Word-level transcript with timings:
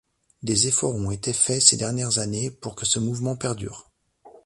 Des 0.41 0.67
efforts 0.67 0.95
ont 0.95 1.11
été 1.11 1.31
faits 1.31 1.61
ces 1.61 1.77
dernières 1.77 2.17
années 2.17 2.49
pour 2.49 2.73
que 2.73 2.87
ce 2.87 2.97
mouvement 2.97 3.35
perdure. 3.35 3.91